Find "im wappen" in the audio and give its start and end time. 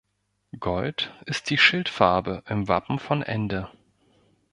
2.47-2.97